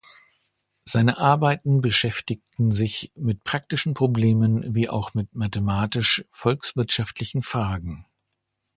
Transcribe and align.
Seine 0.83 1.19
Arbeiten 1.19 1.79
beschäftigten 1.79 2.71
sich 2.71 3.11
mit 3.13 3.43
praktischen 3.43 3.93
Problemen 3.93 4.73
wie 4.73 4.89
auch 4.89 5.13
mit 5.13 5.35
mathematisch 5.35 6.25
volkswirtschaftlichen 6.31 7.43
Fragen. 7.43 8.03